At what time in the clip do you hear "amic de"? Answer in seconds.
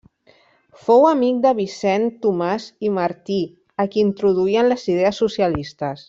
1.09-1.49